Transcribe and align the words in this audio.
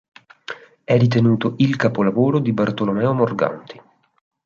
È 0.83 0.97
ritenuto 0.97 1.53
il 1.57 1.75
capolavoro 1.75 2.39
di 2.39 2.53
Bartolomeo 2.53 3.13
Morganti. 3.13 3.79